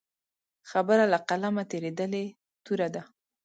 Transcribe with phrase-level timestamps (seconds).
[0.69, 2.23] خبره له قلمه تېرېدلې
[2.65, 3.01] توره ده.